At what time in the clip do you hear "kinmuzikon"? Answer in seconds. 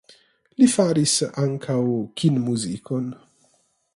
2.21-3.09